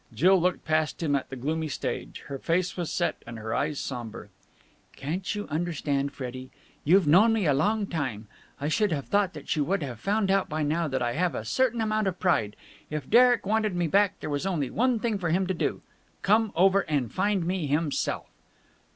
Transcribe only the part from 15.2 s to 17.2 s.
him to do come over and